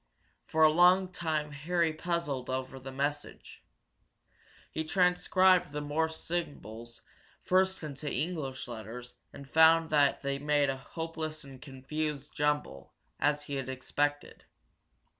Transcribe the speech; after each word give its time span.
For 0.47 0.63
a 0.63 0.71
long 0.71 1.09
time 1.11 1.51
Harry 1.51 1.93
puzzled 1.93 2.49
over 2.49 2.79
the 2.79 2.91
message. 2.91 3.63
He 4.71 4.83
transcribed 4.83 5.71
the 5.71 5.79
Morse 5.81 6.17
symbols 6.17 7.03
first 7.43 7.83
into 7.83 8.11
English 8.11 8.67
letters 8.67 9.13
and 9.31 9.47
found 9.47 9.91
they 9.91 10.39
made 10.39 10.71
a 10.71 10.77
hopeless 10.77 11.43
and 11.43 11.61
confused 11.61 12.33
jumble, 12.35 12.95
as 13.19 13.43
he 13.43 13.57
had 13.57 13.69
expected. 13.69 14.45